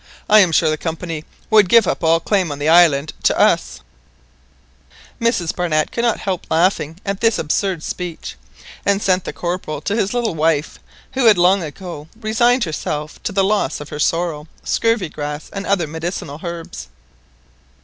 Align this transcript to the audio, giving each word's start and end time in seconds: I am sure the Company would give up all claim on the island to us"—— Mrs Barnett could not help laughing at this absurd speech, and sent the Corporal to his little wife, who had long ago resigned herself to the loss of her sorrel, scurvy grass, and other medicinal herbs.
I 0.27 0.39
am 0.39 0.51
sure 0.51 0.71
the 0.71 0.79
Company 0.79 1.25
would 1.51 1.69
give 1.69 1.85
up 1.87 2.03
all 2.03 2.19
claim 2.19 2.51
on 2.51 2.57
the 2.57 2.67
island 2.67 3.13
to 3.21 3.37
us"—— 3.37 3.81
Mrs 5.21 5.55
Barnett 5.55 5.91
could 5.91 6.03
not 6.03 6.21
help 6.21 6.47
laughing 6.49 6.99
at 7.05 7.21
this 7.21 7.37
absurd 7.37 7.83
speech, 7.83 8.35
and 8.83 8.99
sent 8.99 9.25
the 9.25 9.31
Corporal 9.31 9.79
to 9.81 9.95
his 9.95 10.11
little 10.15 10.33
wife, 10.33 10.79
who 11.11 11.25
had 11.27 11.37
long 11.37 11.61
ago 11.61 12.07
resigned 12.19 12.63
herself 12.63 13.21
to 13.21 13.31
the 13.31 13.43
loss 13.43 13.79
of 13.79 13.89
her 13.89 13.99
sorrel, 13.99 14.47
scurvy 14.63 15.07
grass, 15.07 15.51
and 15.53 15.67
other 15.67 15.85
medicinal 15.85 16.39
herbs. 16.43 16.87